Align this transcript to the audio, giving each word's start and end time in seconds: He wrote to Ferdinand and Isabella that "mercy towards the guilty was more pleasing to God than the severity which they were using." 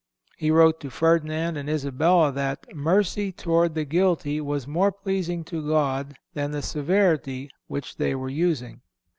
He 0.35 0.49
wrote 0.49 0.79
to 0.79 0.89
Ferdinand 0.89 1.57
and 1.57 1.69
Isabella 1.69 2.31
that 2.31 2.65
"mercy 2.75 3.31
towards 3.31 3.75
the 3.75 3.85
guilty 3.85 4.41
was 4.41 4.65
more 4.65 4.91
pleasing 4.91 5.43
to 5.43 5.61
God 5.61 6.15
than 6.33 6.49
the 6.49 6.63
severity 6.63 7.51
which 7.67 7.97
they 7.97 8.15
were 8.15 8.27
using." 8.31 8.81